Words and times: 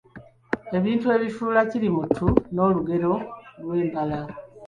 Ebintu 0.77 1.07
ebifuula 1.15 1.59
"Kirimuttu" 1.69 2.27
ng'Olugero 2.53 3.13
olw’embala. 3.59 4.19